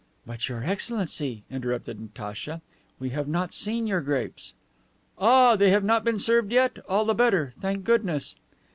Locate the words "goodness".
7.83-8.35